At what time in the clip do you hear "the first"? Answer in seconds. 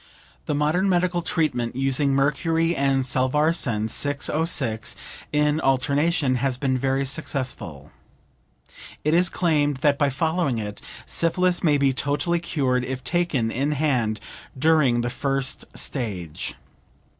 15.01-15.65